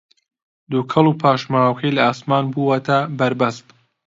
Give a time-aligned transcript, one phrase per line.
[0.69, 3.67] دووکەڵ و پاشماوەکەی لە ئاسمان بووەتە بەربەست